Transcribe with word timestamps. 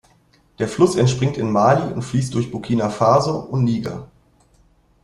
Der 0.57 0.67
Fluss 0.67 0.95
entspringt 0.95 1.37
in 1.37 1.51
Mali 1.51 1.93
und 1.93 2.01
fließt 2.01 2.33
durch 2.33 2.49
Burkina 2.49 2.89
Faso 2.89 3.37
und 3.37 3.63
Niger. 3.63 4.07